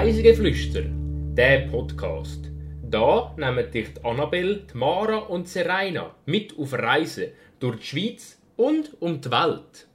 [0.00, 0.84] Reisegeflüster,
[1.34, 2.52] der Podcast.
[2.88, 8.96] Da nehmen dich die Annabelle, Mara und Serena mit auf Reisen durch die Schweiz und
[9.02, 9.88] um die Welt.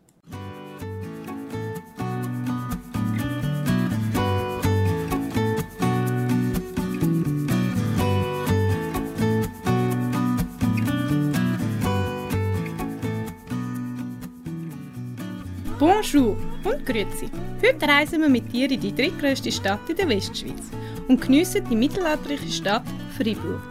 [15.80, 16.53] Bonjour
[16.86, 17.30] Grüezi.
[17.66, 20.70] Heute reisen wir mit dir in die drittgrößte Stadt in der Westschweiz
[21.08, 22.84] und geniessen die mittelalterliche Stadt
[23.18, 23.62] Freiburg.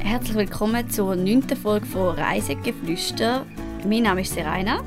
[0.00, 3.46] Herzlich willkommen zur neunten Folge von Reisegeflüster.
[3.86, 4.82] Mein Name ist Serena.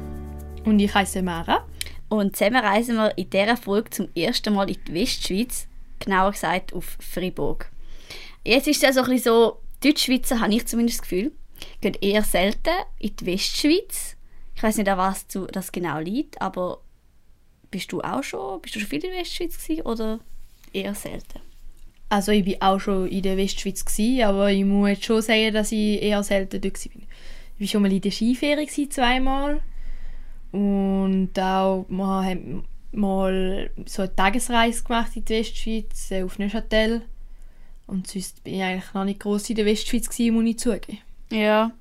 [0.66, 1.66] Und ich heiße Mara.
[2.10, 5.68] Und zusammen reisen wir in dieser Folge zum ersten Mal in die Westschweiz,
[6.00, 7.72] genauer gesagt auf Freiburg.
[8.44, 11.32] Jetzt ist es ja so ein bisschen so, Deutschschweizer, habe ich zumindest das Gefühl,
[11.80, 14.17] gehen eher selten in die Westschweiz.
[14.58, 16.80] Ich weiß nicht, an was das genau liegt, aber
[17.70, 20.20] bist du auch schon, bist du schon viel in der Westschweiz gewesen, oder
[20.74, 21.42] eher selten?
[22.10, 25.54] Also ich war auch schon in der Westschweiz, gewesen, aber ich muss jetzt schon sagen,
[25.54, 27.02] dass ich eher selten dort war.
[27.60, 29.62] Ich war schon mal in der Skiferie zweimal
[30.52, 37.04] und auch wir haben mal so eine Tagesreise gemacht in die Westschweiz äh, auf Neuchâtel
[37.86, 40.98] und sonst bin ich eigentlich noch nicht groß in der Westschweiz gewesen, muss ich zugeben.
[41.30, 41.72] Ja.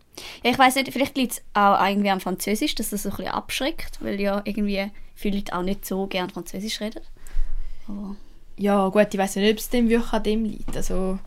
[0.45, 3.17] Ja ich weiß nicht, vielleicht liegt es auch irgendwie am Französisch, dass das so ein
[3.17, 7.03] bisschen abschreckt, weil ja irgendwie viele Leute auch nicht so gerne Französisch reden.
[7.89, 8.17] Aber
[8.57, 10.77] ja, gut, ich weiß nicht, ob es dem wirklich an dem liegt.
[10.77, 11.19] Also,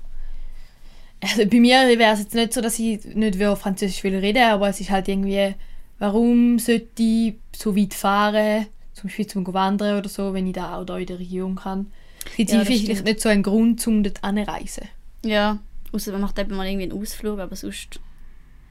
[1.22, 4.70] also bei mir wäre es jetzt nicht so, dass ich nicht Französisch will reden, aber
[4.70, 5.56] es ist halt irgendwie,
[6.00, 10.78] warum sollte ich so weit fahren, zum Beispiel zum Wandern oder so, wenn ich da
[10.78, 11.92] auch da in der Region kann.
[12.36, 14.90] Gibt ja, vielleicht nicht so einen Grund, um dort anzureisen.
[15.24, 15.60] Ja,
[15.94, 18.00] außer man macht eben mal irgendwie einen Ausflug, aber sonst...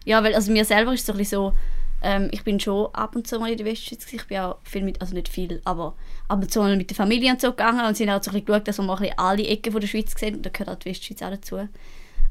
[0.09, 1.53] Ja, weil also mir selber ist es so so,
[2.01, 4.11] ähm, ich bin schon ab und zu mal in der Westschweiz.
[4.11, 5.97] Ich bin auch viel mit, also nicht viel, aber
[6.28, 8.42] ab und zu mal mit der Familie und so gegangen und sind auch so ein
[8.42, 10.41] geschaut, dass wir mal alle Ecken von der Schweiz sehen.
[10.41, 11.69] Da gehört auch die Westschweiz auch dazu.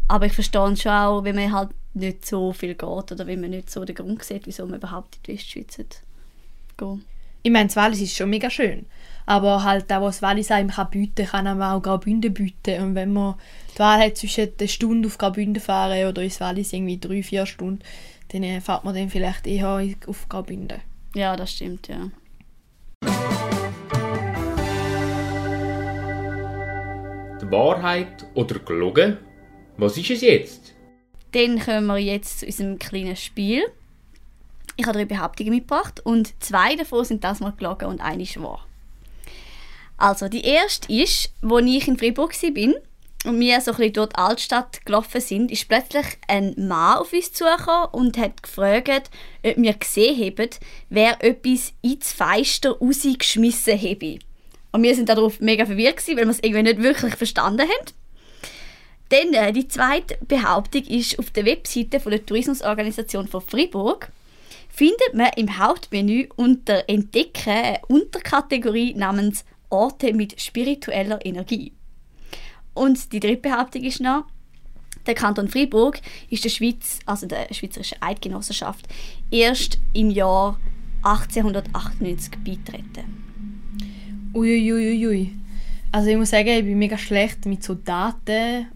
[0.07, 3.51] Aber ich verstehe schon auch, wenn man halt nicht so viel geht oder wenn man
[3.51, 6.01] nicht so den Grund sieht, wieso man überhaupt in die Westschweiz geht.
[7.43, 8.87] Ich meine, das Wallis ist schon mega schön.
[9.29, 12.81] Aber halt auch, was Wallis einem kann bieten kann, kann man auch Graubünden bieten.
[12.81, 13.35] Und wenn man
[13.75, 17.45] die Wahl hat zwischen einer Stunde auf Graubünden fahren oder ins Wallis irgendwie drei, vier
[17.45, 17.83] Stunden,
[18.29, 20.79] dann fährt man dann vielleicht eher auf Graubünden.
[21.13, 22.09] Ja, das stimmt, ja.
[27.41, 29.17] Die Wahrheit oder gelogen?
[29.75, 30.73] Was ist es jetzt?
[31.33, 33.65] Dann kommen wir jetzt zu unserem kleinen Spiel.
[34.77, 38.41] Ich habe drei Behauptungen mitgebracht und zwei davon sind das mal gelogen und eine ist
[38.41, 38.66] wahr.
[39.97, 42.73] Also, die erste ist, als ich in Freiburg war,
[43.25, 47.11] und wir so ein bisschen durch die Altstadt gelaufen sind, ist plötzlich ein Mann auf
[47.11, 49.09] uns zugekommen und hat gefragt,
[49.43, 50.49] ob wir gesehen haben,
[50.89, 54.19] wer etwas ins Feister rausgeschmissen habe.
[54.71, 57.93] Und wir sind darauf mega verwirrt, gewesen, weil wir es irgendwie nicht wirklich verstanden haben.
[59.09, 64.11] Dann äh, die zweite Behauptung ist, auf der Webseite von der Tourismusorganisation von Freiburg
[64.69, 71.73] findet man im Hauptmenü unter Entdecken eine Unterkategorie namens Orte mit spiritueller Energie.
[72.73, 74.25] Und die dritte Behauptung ist noch,
[75.05, 78.87] der Kanton Freiburg ist der Schweiz, also der Schweizerischen Eidgenossenschaft,
[79.31, 80.59] erst im Jahr
[81.03, 83.23] 1898 beitreten.
[84.33, 85.05] Uiuiuiui.
[85.05, 85.33] Ui, ui.
[85.91, 88.67] Also ich muss sagen, ich bin mega schlecht mit so Daten,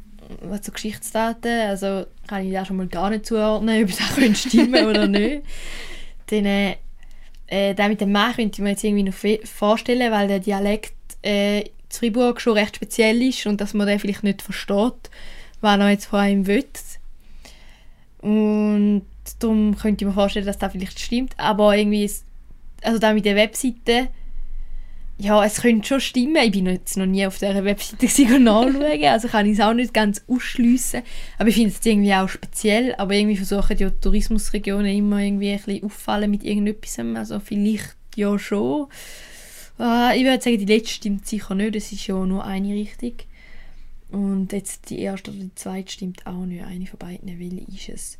[0.63, 1.67] so Geschichtsdaten.
[1.67, 5.43] Also kann ich da schon mal gar nicht zuordnen, ob auch stimmen oder nicht.
[6.27, 6.77] Dann, äh,
[7.51, 11.61] äh, mit dem Mann könnte ich mir jetzt irgendwie noch vorstellen, weil der Dialekt äh,
[11.61, 15.09] in Freiburg schon recht speziell ist und dass man den vielleicht nicht versteht,
[15.59, 16.65] was er jetzt von einem will.
[18.21, 19.05] Und
[19.39, 21.33] darum könnte ich mir vorstellen, dass das vielleicht stimmt.
[21.37, 22.09] Aber irgendwie,
[22.83, 24.07] also da mit der Webseite,
[25.21, 26.43] ja, es könnte schon stimmen.
[26.43, 29.93] Ich bin jetzt noch nie auf dieser Webseite nachschauen, also kann ich es auch nicht
[29.93, 31.03] ganz ausschliessen.
[31.37, 32.95] Aber ich finde es irgendwie auch speziell.
[32.95, 36.97] Aber irgendwie versuchen die Tourismusregionen immer irgendwie ein bisschen auffallen mit irgendetwas.
[37.15, 38.87] Also vielleicht ja schon.
[39.79, 41.75] Uh, ich würde sagen, die letzte stimmt sicher nicht.
[41.75, 43.13] Es ist ja nur eine Richtung.
[44.09, 46.63] Und jetzt die erste oder die zweite stimmt auch nicht.
[46.63, 48.17] Eine von beiden, welche ist es?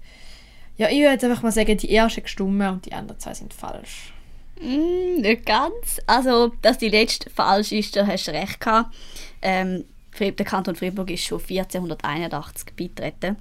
[0.77, 3.55] Ja, ich würde jetzt einfach mal sagen, die erste gestimmt und die anderen zwei sind
[3.55, 4.13] falsch.
[4.61, 5.99] Mm, nicht ganz.
[6.05, 8.93] Also, dass die letzte falsch ist, da hast du recht gehabt.
[9.41, 9.85] Ähm,
[10.19, 13.37] der Kanton Freiburg ist schon 1481 beitreten.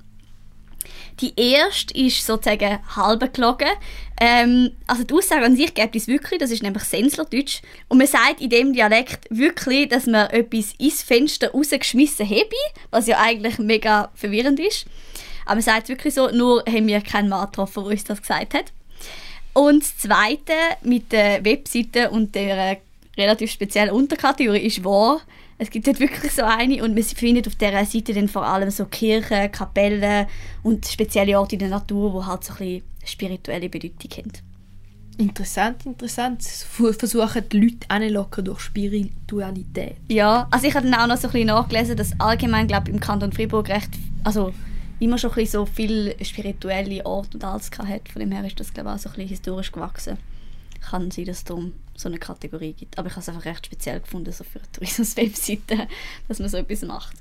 [1.20, 3.68] Die erste ist sozusagen halb gelogen.
[4.18, 7.60] Ähm, also die Aussage an sich gibt es wirklich, das ist nämlich Senslerdeutsch.
[7.88, 12.48] Und man sagt in dem Dialekt wirklich, dass man etwas ins Fenster rausgeschmissen habe,
[12.90, 14.86] was ja eigentlich mega verwirrend ist.
[15.44, 18.22] Aber man sagt es wirklich so, nur haben wir keinen Mann getroffen, der uns das
[18.22, 18.72] gesagt hat.
[19.52, 20.52] Und das Zweite
[20.82, 22.78] mit der Webseite und der
[23.16, 25.20] relativ spezielle Unterkategorie ist wahr.
[25.58, 28.70] Es gibt dort wirklich so eine und man findet auf dieser Seite dann vor allem
[28.70, 30.26] so Kirchen, Kapellen
[30.62, 34.32] und spezielle Orte in der Natur, die halt so ein bisschen spirituelle Bedeutung haben.
[35.18, 36.42] Interessant, interessant.
[36.42, 39.96] Versuchen die Leute anlocken durch Spiritualität.
[40.08, 43.00] Ja, also ich habe dann auch noch so ein bisschen nachgelesen, dass allgemein, glaube im
[43.00, 43.90] Kanton Freiburg recht,
[44.24, 44.54] also
[45.00, 48.08] immer schon ein bisschen so viele spirituelle Orte und alles gehabt hat.
[48.08, 50.18] Von dem her ist das, glaube ich, auch so ein bisschen historisch gewachsen.
[50.80, 52.98] Kann sein, dass es darum so eine Kategorie gibt.
[52.98, 55.88] Aber ich habe es einfach recht speziell gefunden, so für eine Tourismus-Webseite,
[56.28, 57.16] dass man so etwas macht.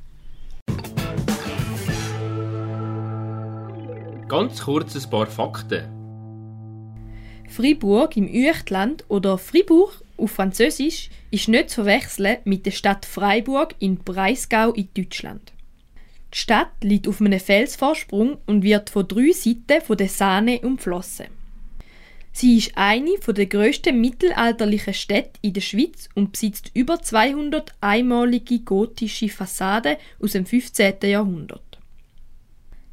[4.28, 6.00] Ganz kurz ein paar Fakten.
[7.50, 13.74] Fribourg im Uechtland oder Fribourg auf Französisch ist nicht zu verwechseln mit der Stadt Freiburg
[13.80, 15.52] in Breisgau in Deutschland.
[16.34, 21.28] Die Stadt liegt auf einem Felsvorsprung und wird von drei Seiten von der Saane umflossen.
[22.32, 28.60] Sie ist eine der grössten mittelalterlichen Städte in der Schweiz und besitzt über 200 einmalige
[28.60, 30.96] gotische Fassaden aus dem 15.
[31.04, 31.80] Jahrhundert.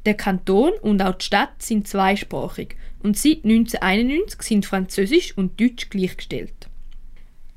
[0.05, 5.89] Der Kanton und auch die Stadt sind zweisprachig und seit 1991 sind Französisch und Deutsch
[5.89, 6.66] gleichgestellt.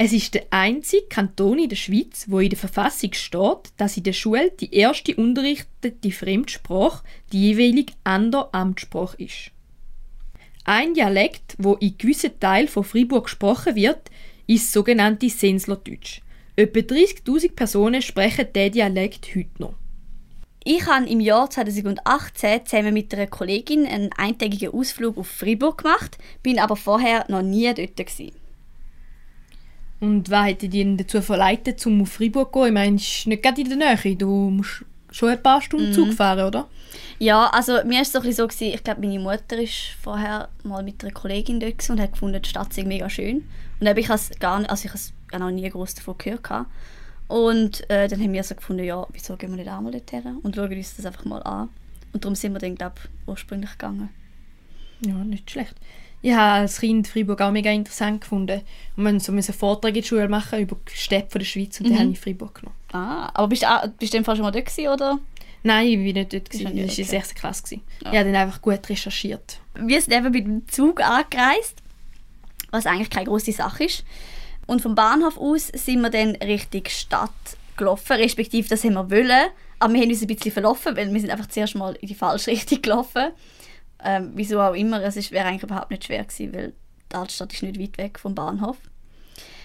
[0.02, 4.02] Es ist der einzige Kanton in der Schweiz, wo in der Verfassung steht, dass in
[4.04, 9.50] der Schule die erste unterrichtete Fremdsprache die jeweilige andere Amtssprache ist.
[10.64, 14.10] Ein Dialekt, wo in gewissen Teilen von Freiburg gesprochen wird,
[14.46, 16.22] ist das sogenannte Senslerdeutsch.
[16.56, 19.74] Etwa 30.000 Personen sprechen diesen Dialekt heute noch.
[20.64, 26.16] Ich habe im Jahr 2018 zusammen mit einer Kollegin einen eintägigen Ausflug auf Freiburg gemacht,
[26.42, 27.98] bin aber vorher noch nie dort.
[27.98, 28.39] Gewesen.
[30.00, 32.68] Und was hätte dich dazu verleitet, um auf Freiburg zu gehen?
[32.68, 34.16] Ich meine, es ist nicht gerade in der Nähe.
[34.16, 36.68] Du musst schon ein paar Stunden Zug fahren, oder?
[37.18, 39.66] Ja, also mir war es so so, gewesen, ich glaube, meine Mutter war
[40.02, 43.36] vorher mal mit einer Kollegin dort und hat gefunden, die Stadt sei mega schön.
[43.36, 43.46] Und
[43.80, 46.44] dann habe ich es gar nicht, also ich habe noch nie groß davon gehört.
[46.44, 46.70] gehabt.
[47.28, 50.38] Und äh, dann haben wir so gefunden, ja, wieso gehen wir nicht auch mal dorthin
[50.42, 51.68] und schauen uns das einfach mal an.
[52.12, 54.08] Und darum sind wir dann, glaube ich, ursprünglich gegangen.
[55.06, 55.76] Ja, nicht schlecht.
[56.22, 58.60] Ich habe als Kind Freiburg auch mega interessant gefunden.
[58.96, 61.80] Und wir mussten so einen Vortrag in der Schule machen über die Städte der Schweiz
[61.80, 61.90] und Mhm.
[61.90, 62.76] den habe ich Freiburg genommen.
[62.92, 63.66] Ah, aber bist du,
[63.98, 65.18] bist du dem Fall schon mal dort gewesen, oder?
[65.62, 66.50] Nein, ich war nicht dort.
[66.50, 66.74] Gewesen.
[66.74, 67.34] nicht war in dort, 6.
[67.34, 67.62] Klasse.
[67.62, 67.82] gewesen.
[68.04, 68.12] Ja.
[68.12, 69.58] Ich habe dann einfach gut recherchiert.
[69.74, 71.76] Wir sind eben mit dem Zug angereist,
[72.70, 74.04] was eigentlich keine große Sache ist.
[74.66, 77.30] Und vom Bahnhof aus sind wir dann Richtung Stadt
[77.76, 81.20] gelaufen, respektive das haben wir wollen, aber wir haben uns ein bisschen verlaufen, weil wir
[81.20, 83.30] sind einfach zuerst mal in die falsche Richtung gelaufen.
[84.04, 86.72] Ähm, wieso auch immer, es ist- wäre eigentlich überhaupt nicht schwer gewesen, weil
[87.12, 88.76] die Altstadt ist nicht weit weg vom Bahnhof.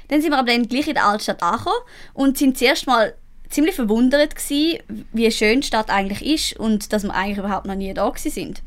[0.07, 1.75] Dann sind wir aber dann gleich in der Altstadt angekommen
[2.13, 3.15] und sind zuerst mal
[3.49, 4.79] ziemlich verwundert gewesen,
[5.13, 8.31] wie schön die Stadt eigentlich ist und dass wir eigentlich überhaupt noch nie da gewesen
[8.31, 8.61] sind.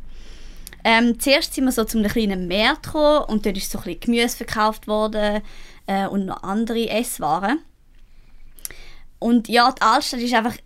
[0.85, 3.85] Ähm, zuerst sind wir so zu einem kleinen Markt gekommen und dort ist so ein
[3.85, 5.43] bisschen Gemüse verkauft worden
[5.87, 7.59] äh, und noch andere Esswaren.
[9.19, 10.57] Und ja, die Altstadt ist einfach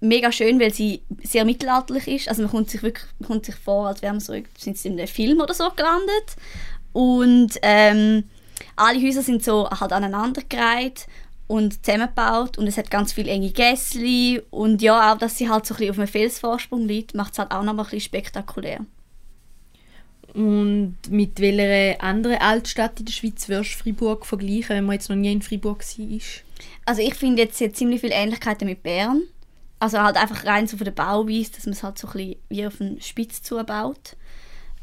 [0.00, 2.28] mega schön, weil sie sehr mittelalterlich ist.
[2.28, 4.88] Also man kommt sich wirklich man kommt sich vor, als wären wir so, sind sie
[4.88, 6.36] in einem Film oder so gelandet.
[6.92, 8.24] Und ähm,
[8.76, 11.06] alle Häuser sind so halt aneinandergereiht
[11.46, 15.66] und zusammengebaut und es hat ganz viele enge Gässli und ja, auch dass sie halt
[15.66, 18.00] so ein bisschen auf einem Felsvorsprung liegt, macht es halt auch noch mal ein bisschen
[18.00, 18.80] spektakulär.
[20.32, 25.08] Und mit welcher anderen Altstadt in der Schweiz würdest du Freiburg vergleichen, wenn man jetzt
[25.08, 26.20] noch nie in Freiburg war?
[26.86, 29.22] Also ich finde jetzt, sie hat ziemlich viele Ähnlichkeiten mit Bern.
[29.80, 32.36] Also halt einfach rein so von der Bauweise, dass man es halt so ein bisschen
[32.50, 34.16] wie auf einen Spitz zubaut.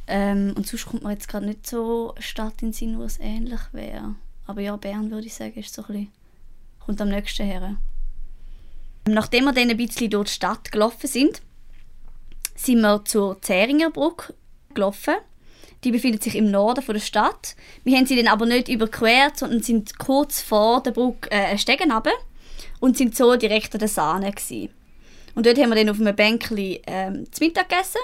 [0.07, 3.03] Ähm, und sonst kommt man jetzt gerade nicht so eine Stadt in den Sinn, wo
[3.03, 4.15] es ähnlich wäre.
[4.47, 6.11] Aber ja, Bern würde ich sagen, ist so ein bisschen,
[6.79, 7.77] kommt am nächsten her.
[9.07, 11.41] Nachdem wir dann ein bisschen durch die Stadt gelaufen sind,
[12.55, 14.33] sind wir zur Zähringer Brücke
[14.73, 15.15] gelaufen.
[15.83, 17.55] Die befindet sich im Norden von der Stadt.
[17.83, 22.11] Wir haben sie dann aber nicht überquert, sondern sind kurz vor der Brücke äh, runter
[22.79, 24.69] und sind so direkt an der Sahne gewesen.
[25.37, 28.01] Und dort haben wir dann auf einem Bänkchen ähm, zu Mittag gegessen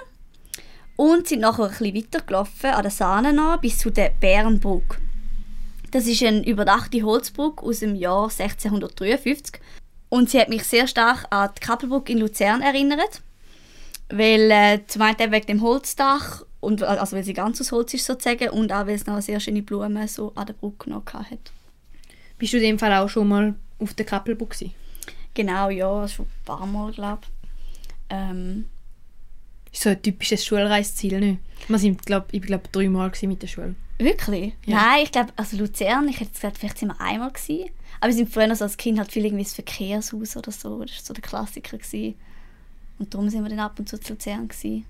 [0.95, 4.99] und sind nachher ein bisschen weitergelaufen an der Sahne nach bis zu der Bärenbrücke.
[5.89, 9.59] Das ist eine überdachte Holzbrücke aus dem Jahr 1653
[10.09, 13.23] und sie hat mich sehr stark an die Kappelbrücke in Luzern erinnert,
[14.09, 18.05] weil äh, zum einen wegen dem Holzdach und also weil sie ganz aus Holz ist
[18.05, 21.51] sozusagen und auch weil es noch sehr schöne Blumen so an der Brücke noch hat.
[22.37, 24.75] Bist du in dem Fall auch schon mal auf der Kappelburg gewesen?
[25.33, 27.29] Genau, ja, schon ein paar Mal, glaube ich.
[28.09, 28.65] Ähm,
[29.71, 31.39] Ist so ein typisches Schulreiseziel, nicht?
[31.67, 33.75] Wir sind, glaub, ich glaube, dreimal mit der Schule.
[33.97, 34.53] wirklich?
[34.65, 34.75] Ja.
[34.77, 37.69] Nein, ich glaube, also Luzern, ich hätte gesagt, vielleicht sind wir einmal gewesen.
[37.99, 40.83] Aber wir sind früher so als Kind halt viel irgendwie ins Verkehrshaus oder so.
[40.83, 41.77] Das war so der Klassiker.
[41.77, 42.15] Gewesen.
[42.99, 44.85] Und darum sind wir dann ab und zu zu Luzern gewesen.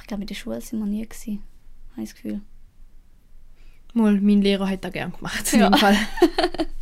[0.00, 1.42] Ich glaube, mit der Schule sind wir nie gewesen.
[1.92, 2.40] Habe ich das Gefühl.
[3.94, 5.52] Mal, mein Lehrer hat das gerne gemacht.
[5.52, 5.70] In Ja.
[5.70, 5.96] dem Fall.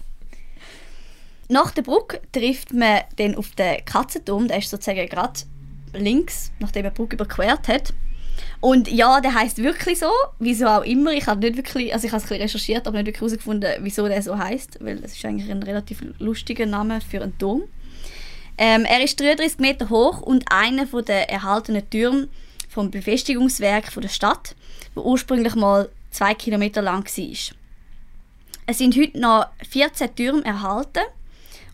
[1.49, 5.40] Nach der Brücke trifft man dann auf den Katzenturm, der ist sozusagen gerade
[5.95, 7.95] links, nachdem man die Brücke überquert hat.
[8.61, 11.12] Und ja, der heißt wirklich so, wieso auch immer.
[11.12, 14.23] Ich habe nicht wirklich, also ich habe es recherchiert, aber nicht wirklich herausgefunden, wieso der
[14.23, 17.62] so heißt, weil es ist eigentlich ein relativ lustiger Name für einen Turm.
[18.59, 22.28] Ähm, er ist 33 Meter hoch und einer der erhaltenen Türme
[22.69, 24.55] vom Befestigungswerk der Stadt,
[24.95, 27.55] wo ursprünglich mal zwei Kilometer lang war.
[28.67, 31.05] Es sind heute noch 14 Türme erhalten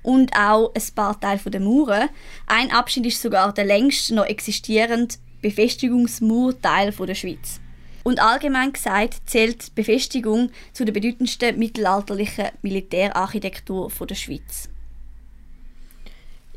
[0.04, 2.08] und auch ein paar Teile der Mauern.
[2.46, 7.60] Ein Abschnitt ist sogar der längste noch existierende Befestigungsmauerteil der Schweiz.
[8.04, 14.68] Und allgemein gesagt zählt die Befestigung zu der bedeutendsten mittelalterlichen Militärarchitektur der Schweiz.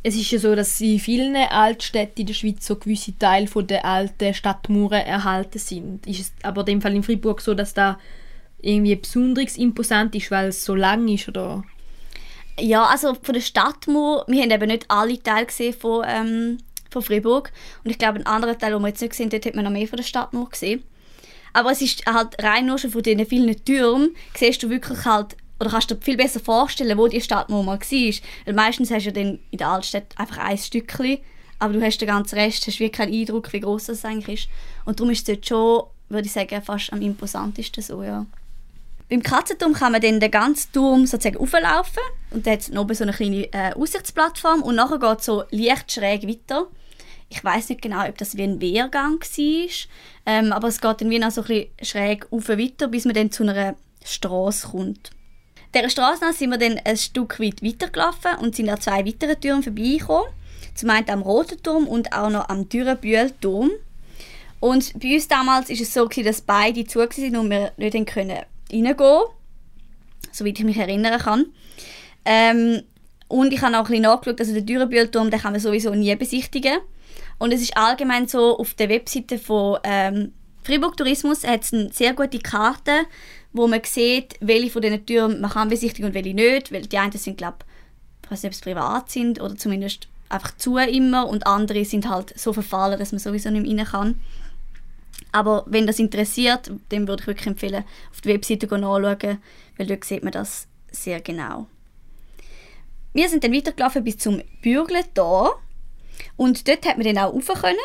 [0.03, 3.85] Es ist ja so, dass in vielen Altstädten in der Schweiz so gewisse Teile der
[3.85, 6.05] alten Stadtmauern erhalten sind.
[6.05, 7.97] Ist es aber in dem Fall in Freiburg so, dass da
[8.61, 11.63] irgendwie besonders imposant ist, weil es so lang ist, oder?
[12.59, 16.57] Ja, also von der Stadtmauer, wir haben eben nicht alle Teile gesehen von, ähm,
[16.89, 17.51] von Freiburg.
[17.83, 19.71] Und ich glaube, einen anderen Teil, den wir jetzt nicht gesehen haben, hat man noch
[19.71, 20.83] mehr von der Stadtmauer gesehen.
[21.53, 25.35] Aber es ist halt rein nur schon von diesen vielen Türmen, siehst du wirklich halt
[25.59, 28.13] oder kannst du dir viel besser vorstellen, wo die Stadtmauer mal war.
[28.45, 31.17] Weil meistens hast du ja dann in der Altstadt einfach ein Stückchen,
[31.59, 34.49] aber du hast den ganzen Rest, hast wirklich keinen Eindruck, wie groß das eigentlich ist.
[34.85, 38.25] Und darum ist es dort schon, würde ich sagen, fast am imposantesten so, ja.
[39.09, 43.03] Beim Katzenturm kann man dann den ganzen Turm sozusagen auflaufen und da hat oben so
[43.03, 46.67] eine kleine äh, Aussichtsplattform und nachher geht es so leicht schräg weiter.
[47.29, 49.69] Ich weiß nicht genau, ob das wie ein Wehrgang war,
[50.25, 53.13] ähm, aber es geht dann wie noch so ein bisschen schräg auf weiter, bis man
[53.13, 55.11] dann zu einer Straße kommt.
[55.73, 59.63] Dieser Straße sind wir dann ein Stück weit weitergelaufen und sind an zwei weiteren Türmen
[59.63, 60.31] vorbeigekommen.
[60.75, 63.71] Zum einen am Roten Turm und auch noch am Dürrenbühl-Turm.
[64.59, 67.95] Und bei uns damals war es so, dass beide zu waren und wir nicht
[68.71, 69.21] reingehen
[70.31, 71.45] soweit ich mich erinnern kann.
[72.25, 72.83] Ähm,
[73.27, 76.77] und ich habe auch ein bisschen nachgeschaut, also den Dürrenbühl-Turm kann man sowieso nie besichtigen.
[77.39, 80.33] Und es ist allgemein so, auf der Webseite von ähm,
[80.63, 83.05] Fribourg Tourismus hat es eine sehr gute Karte,
[83.53, 86.97] wo man sieht, welche von diesen Türen man kann besichtigen und welche nicht, weil die
[86.97, 87.57] einen sind, glaube
[88.24, 92.09] ich, weiß nicht, ob sie privat sind oder zumindest einfach zu immer und andere sind
[92.09, 94.21] halt so verfallen, dass man sowieso nicht mehr rein kann.
[95.31, 99.39] Aber wenn das interessiert, dann würde ich wirklich empfehlen, auf die Webseite nachschauen,
[99.77, 101.67] weil dort sieht man das sehr genau.
[103.13, 105.62] Wir sind dann weitergelaufen bis zum Bürgletor
[106.36, 107.77] und dort hat man dann auch rauf können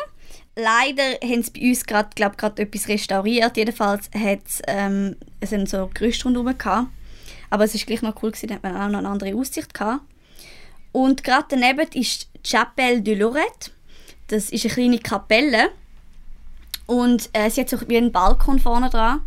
[0.55, 3.57] leider haben sie bei uns gerade glaub, etwas restauriert.
[3.57, 6.87] Jedenfalls hat ähm, es ähm, so Gerüst rundherum gehabt.
[7.49, 9.73] Aber es war gleich noch cool, gewesen, da hat man auch noch eine andere Aussicht
[9.73, 10.01] gehabt.
[10.91, 13.71] Und gerade daneben ist die Chapelle de Lorette.
[14.27, 15.69] Das ist eine kleine Kapelle.
[16.85, 19.21] Und äh, sie hat so wie einen Balkon vorne dran.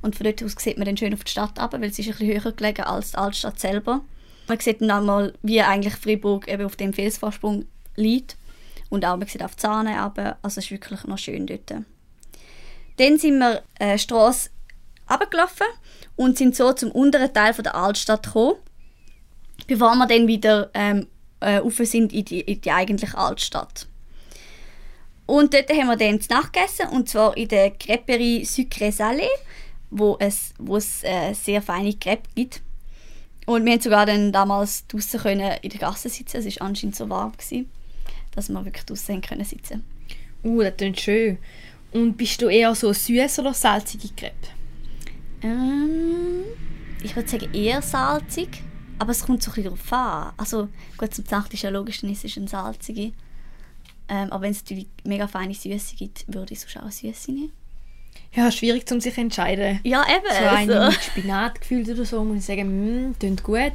[0.00, 2.08] Und von dort aus sieht man dann schön auf die Stadt ab, weil sie ist
[2.08, 4.02] ein bisschen höher gelegen als die Altstadt selber.
[4.48, 7.66] Man sieht dann einmal, wie eigentlich Freiburg eben auf dem Felsvorsprung
[7.96, 8.36] liegt.
[8.88, 11.70] Und auch, man sieht auf die Zahne aber also es ist wirklich noch schön dort.
[12.98, 14.50] Dann sind wir äh, Straße
[15.10, 15.66] runtergelaufen
[16.16, 18.56] und sind so zum unteren Teil von der Altstadt gekommen,
[19.66, 21.06] bevor wir dann wieder ähm,
[21.40, 23.86] äh, sind in die, in die eigentliche Altstadt.
[25.26, 29.28] Und dort haben wir dann zu Nacht gegessen, und zwar in der Creperie Sucré Salé,
[29.90, 32.60] wo es, wo es äh, sehr feine Crepe gibt.
[33.46, 36.96] Und wir haben sogar dann damals draußen können in der Gasse sitzen, es war anscheinend
[36.96, 37.32] so warm.
[37.32, 37.70] Gewesen
[38.34, 39.84] dass wir wirklich draußen können sitzen
[40.44, 41.38] Uh, das klingt schön.
[41.92, 44.48] Und bist du eher so süß oder salzige Crepe?
[45.40, 46.42] Ähm,
[47.00, 48.48] ich würde sagen eher salzig,
[48.98, 50.32] aber es kommt so ein bisschen darauf an.
[50.36, 53.12] Also gut, zum Nacht ist ja logisch, dann ist es eine salzige.
[54.08, 57.32] Ähm, aber wenn es natürlich mega feine Süße gibt, würde ich sonst auch eine Süße
[57.32, 57.52] nehmen.
[58.34, 59.80] Ja, schwierig, um sich zu entscheiden.
[59.84, 60.24] Ja, eben.
[60.28, 60.90] So eine also.
[60.90, 63.72] mit Spinat gefüllt oder so, muss ich sagen, klingt gut.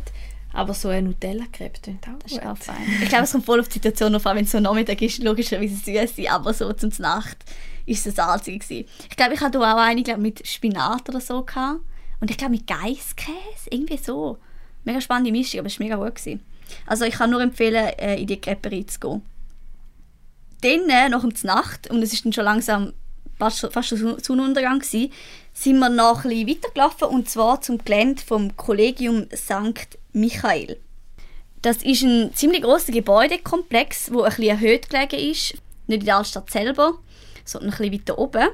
[0.53, 2.75] Aber so ein Nutella-Crepe klingt auch Das ist auch fein.
[3.03, 5.75] Ich glaube, es kommt voll auf die Situation auf wenn es so Nachmittag ist, logischerweise
[5.75, 7.37] süß aber so zum Nacht
[7.85, 8.87] ist es salzig gewesen.
[9.09, 11.79] Ich glaube, ich hatte auch eine glaub, mit Spinat oder so gehabt.
[12.19, 14.39] Und ich glaube mit Geisskäse, irgendwie so.
[14.83, 16.15] Mega spannende Mischung, aber es war mega gut.
[16.15, 16.41] Gewesen.
[16.85, 19.21] Also ich kann nur empfehlen, äh, in die Creperie zu gehen.
[20.61, 22.93] Dann, äh, nach der Nacht, und es ist dann schon langsam
[23.37, 25.11] fast, fast Sonnenuntergang gewesen,
[25.53, 29.97] sind wir noch ein bisschen weitergelaufen und zwar zum Gelände vom Kollegium St.
[30.13, 30.79] Michael.
[31.61, 35.53] Das ist ein ziemlich großer Gebäudekomplex, wo ein bisschen erhöht gelegen ist,
[35.87, 36.93] nicht in der Altstadt selber,
[37.43, 38.47] sondern ein bisschen weiter oben.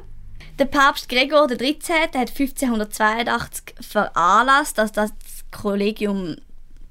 [0.60, 1.74] Der Papst Gregor XIII.
[2.14, 5.12] hat 1582 veranlasst, dass das
[5.52, 6.36] Kollegium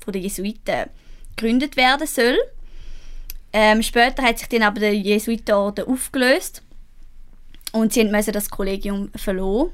[0.07, 0.90] der Jesuiten
[1.37, 2.37] gegründet werden soll.
[3.52, 6.62] Ähm, später hat sich dann aber der Jesuitenorden aufgelöst
[7.73, 9.71] und sie mussten das Kollegium verloren.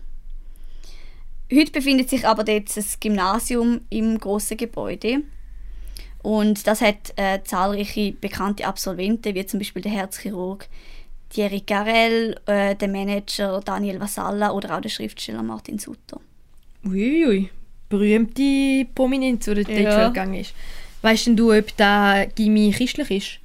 [1.53, 5.23] Heute befindet sich aber dort das Gymnasium im großen Gebäude.
[6.23, 10.69] Und das hat äh, zahlreiche bekannte Absolventen, wie zum Beispiel der Herzchirurg
[11.31, 16.21] Thierry Garel, äh, der Manager Daniel Vasalla oder auch der Schriftsteller Martin Sutter.
[16.85, 17.51] Uiuiui,
[17.89, 20.01] berühmte Prominenz, die dort Ja.
[20.01, 20.09] ja.
[20.09, 20.55] gegangen ist.
[21.03, 23.39] Weißt denn du, ob der Gimmi christlich ist?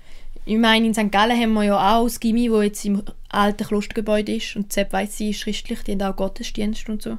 [0.46, 1.12] Ich meine, in St.
[1.12, 4.56] Gallen haben wir ja auch das Gimmi, das jetzt im alten Klostergebäude ist.
[4.56, 7.18] Und Sepp weiss, sie ist christlich, die haben auch Gottesdienst und so.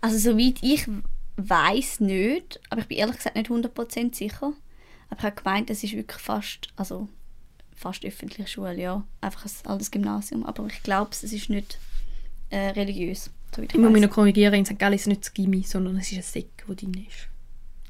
[0.00, 0.86] Also soweit ich
[1.36, 4.52] weiß nicht, aber ich bin ehrlich gesagt nicht 100% sicher.
[5.10, 7.08] Aber ich habe gemeint, es ist wirklich fast, also
[7.74, 9.04] fast öffentliche Schule, ja.
[9.20, 10.44] Einfach ein altes Gymnasium.
[10.44, 11.78] Aber ich glaube, es ist nicht
[12.50, 14.78] äh, religiös, soweit ich Ich muss mich noch korrigieren, in St.
[14.78, 17.28] Gallen ist es nicht das Gimmi, sondern es ist ein Säck, der drin ist.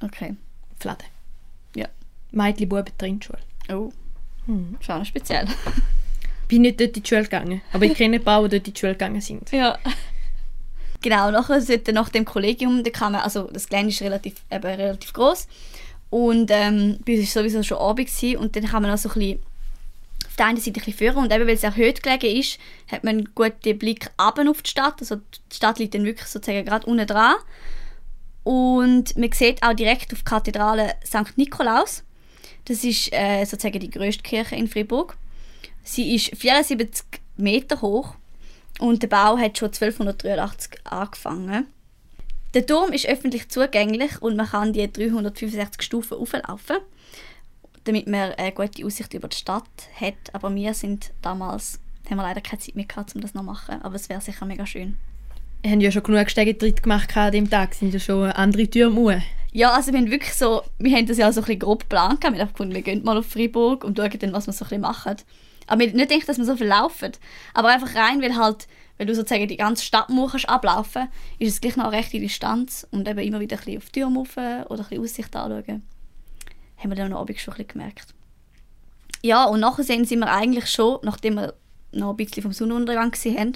[0.02, 0.36] Okay.
[0.72, 1.04] Die Flade.
[1.74, 1.88] Ja.
[2.30, 3.38] Mädchen, Buben, Trennschule.
[3.70, 3.90] Oh,
[4.46, 4.76] Hm.
[4.80, 5.46] schon noch speziell.
[6.48, 8.74] bin nicht dort in die Schule gegangen, aber ich kenne ein paar, die dort in
[8.74, 9.50] die Schule gegangen sind.
[9.50, 9.78] Ja.
[11.02, 14.64] Genau, nachher sollte nach dem Kollegium, da kann man, also das Gelände ist relativ, eben
[14.64, 15.48] relativ groß
[16.10, 19.10] und ähm, bei uns war sowieso schon Abend gewesen, und dann kann man auch so
[19.10, 19.40] ein bisschen
[20.26, 22.58] auf der einen Seite ein bisschen führen und eben weil es erhöht gelegen ist,
[22.90, 26.28] hat man einen guten Blick runter auf die Stadt, also die Stadt liegt dann wirklich
[26.28, 27.34] sozusagen gerade unten dran
[28.42, 31.36] und man sieht auch direkt auf die Kathedrale St.
[31.36, 32.02] Nikolaus.
[32.64, 35.16] Das ist äh, sozusagen die grösste Kirche in Fribourg.
[35.82, 37.04] Sie ist 74
[37.36, 38.14] Meter hoch
[38.78, 41.66] und der Bau hat schon 1283 angefangen.
[42.54, 46.76] Der Turm ist öffentlich zugänglich und man kann die 365 Stufen auflaufen,
[47.84, 49.64] damit man eine gute Aussicht über die Stadt
[50.00, 50.14] hat.
[50.32, 53.46] Aber wir sind damals, haben wir leider keine Zeit mehr gehabt, um das noch zu
[53.46, 53.82] machen.
[53.82, 54.96] Aber es wäre sicher mega schön.
[55.64, 59.22] Haben ja schon genug Stegetritt gemacht an dem Tag, sind ja schon andere Türme hoch.
[59.52, 62.22] Ja, also wir haben wirklich so, wir haben das ja so ein bisschen grob geplant.
[62.22, 64.68] Wir haben gefunden, wir gehen mal auf Freiburg und schauen dann, was wir so ein
[64.68, 65.16] bisschen machen.
[65.66, 67.12] Aber wir nicht gedacht, dass wir so viel laufen.
[67.54, 68.68] Aber einfach rein, weil halt,
[68.98, 72.86] weil du sozusagen die ganze Stadtmauer kannst ablaufen ist es gleich noch eine rechte Distanz
[72.90, 75.82] und eben immer wieder ein bisschen auf die Türme rauf oder ein bisschen Aussicht anschauen.
[76.76, 78.14] Haben wir dann am Abend schon ein bisschen gemerkt.
[79.22, 81.54] Ja, und nachher sind wir eigentlich schon, nachdem wir
[81.92, 83.52] noch ein bisschen vom Sonnenuntergang gesehen haben,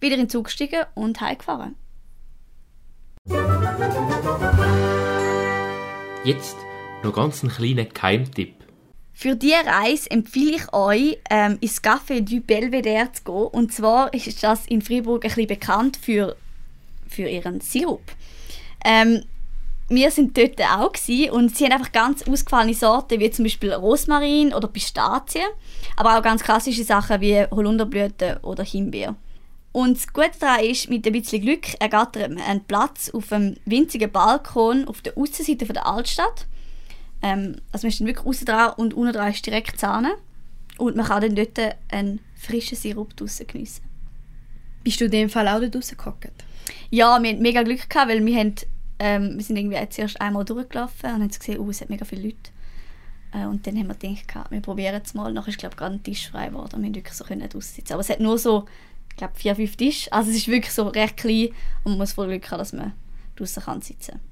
[0.00, 1.76] wieder in den Zug gestiegen und heimgefahren.
[6.24, 6.56] Jetzt
[7.02, 8.54] noch ganz einen kleinen Geheimtipp.
[9.12, 13.46] Für diese Reise empfehle ich euch, ähm, ins Café du Belvedere zu gehen.
[13.48, 16.36] Und zwar ist das in Freiburg ein bisschen bekannt für,
[17.06, 18.02] für ihren Sirup.
[18.84, 19.24] Ähm,
[19.90, 23.72] wir sind dort auch gewesen und sie haben einfach ganz ausgefallene Sorten, wie zum Beispiel
[23.72, 25.48] Rosmarin oder Pistazien,
[25.96, 29.16] aber auch ganz klassische Sachen wie Holunderblüten oder Himbeer.
[29.72, 33.56] Und das Gute daran ist, mit ein bisschen Glück ergattert man einen Platz auf einem
[33.64, 36.46] winzigen Balkon auf der Aussenseite von der Altstadt.
[37.22, 40.14] Ähm, also man ist dann wirklich außen dran und unten dran ist direkt Sahne.
[40.78, 43.84] Und man kann dann dort einen frischen Sirup draussen geniessen.
[44.82, 46.32] Bist du in dem Fall auch dort rausgehockt?
[46.88, 48.54] Ja, wir hatten mega Glück gehabt, weil wir, haben,
[48.98, 52.04] ähm, wir sind irgendwie jetzt erst einmal durchgelaufen und haben gesehen, oh, es hat mega
[52.04, 52.50] viele Leute.
[53.32, 55.32] Äh, und dann haben wir gedacht, wir probieren es mal.
[55.32, 57.48] Nachher ist, glaube ich, gerade ein Tisch frei geworden und wir konnten wirklich so können
[57.54, 57.92] aussitzen.
[57.92, 58.64] Aber es hat nur so,
[59.10, 60.12] ich glaube, vier, fünf Tische.
[60.12, 61.48] Also es ist wirklich so recht klein
[61.84, 62.94] und man muss voll Glück haben, dass man
[63.36, 64.30] draussen kann sitzen kann.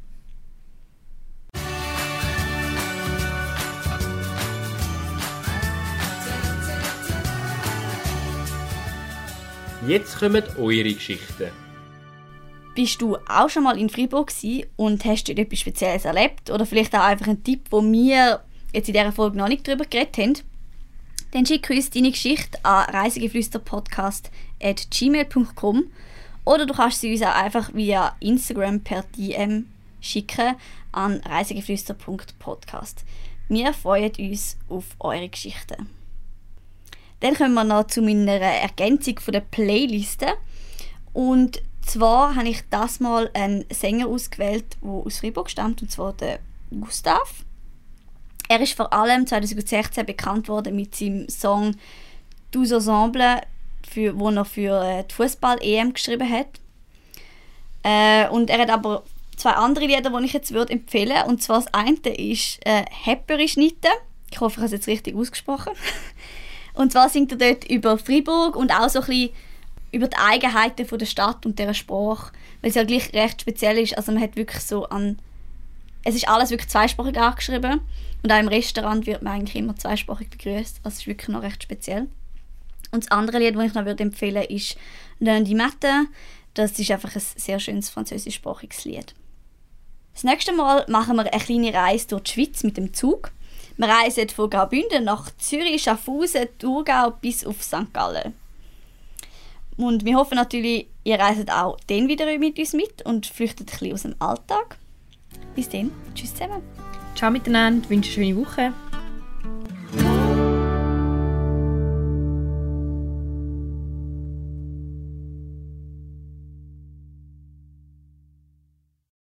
[9.88, 11.50] Jetzt kommen eure Geschichten.
[12.74, 14.30] Bist du auch schon mal in Freiburg
[14.76, 16.50] und hast dort etwas Spezielles erlebt?
[16.50, 19.84] Oder vielleicht auch einfach ein Tipp, wo wir jetzt in dieser Folge noch nicht drüber
[19.86, 20.34] geredet haben?
[21.32, 25.84] Dann schick uns deine Geschichte an reisegeflüsterpodcast.gmail.com
[26.44, 29.66] oder du kannst sie uns auch einfach via Instagram per DM
[30.00, 30.54] schicken
[30.92, 33.04] an reisegeflüster.podcast.
[33.48, 35.88] Wir freuen uns auf eure Geschichten.
[37.20, 40.34] Dann kommen wir noch zu meiner Ergänzung von der Playliste.
[41.12, 46.12] Und zwar habe ich das mal einen Sänger ausgewählt, der aus Freiburg stammt, und zwar
[46.12, 46.38] der
[46.70, 47.44] Gustav.
[48.48, 51.76] Er ist vor allem 2016 bekannt worden mit seinem Song
[52.50, 53.42] «Tous Ensemble»,
[53.88, 56.48] für, wo er für äh, die Fußball-EM geschrieben hat.
[57.82, 59.04] Äh, und er hat aber
[59.36, 63.48] zwei andere Lieder, die ich jetzt würde empfehlen Und zwar das eine ist äh, «Häpperi
[63.48, 63.88] Schnitte».
[64.30, 65.72] Ich hoffe, ich habe es jetzt richtig ausgesprochen.
[66.74, 69.30] Und zwar singt er dort über Freiburg und auch so ein bisschen
[69.90, 72.30] über die Eigenheiten der Stadt und deren Sprache,
[72.60, 73.96] weil es ja gleich recht speziell ist.
[73.96, 75.18] Also man hat wirklich so an...
[76.08, 77.82] Es ist alles wirklich zweisprachig angeschrieben
[78.22, 80.80] und auch im Restaurant wird man eigentlich immer zweisprachig begrüßt.
[80.82, 82.08] Es ist wirklich noch recht speziell.
[82.90, 84.78] Und das andere Lied, das ich noch würde empfehlen ist
[85.18, 86.08] «Lundi Matin».
[86.54, 89.14] Das ist einfach ein sehr schönes französischsprachiges Lied.
[90.14, 93.30] Das nächste Mal machen wir eine kleine Reise durch die Schweiz mit dem Zug.
[93.76, 97.92] Wir reisen von Graubünden nach Zürich, Schaffhausen, Thurgau bis auf St.
[97.92, 98.32] Gallen.
[99.76, 103.78] Und wir hoffen natürlich, ihr reist auch dann wieder mit uns mit und flüchtet ein
[103.78, 104.78] bisschen aus dem Alltag.
[105.58, 106.62] Bis dann, tschüss zusammen.
[107.16, 108.72] Ciao miteinander, wünsche eine schöne Woche.